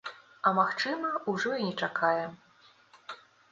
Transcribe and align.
А 0.47 0.53
магчыма, 0.59 1.11
ужо 1.35 1.53
і 1.61 1.69
не 1.69 1.75
чакае. 1.87 2.25